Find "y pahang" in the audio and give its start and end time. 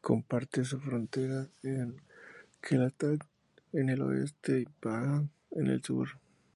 4.60-5.28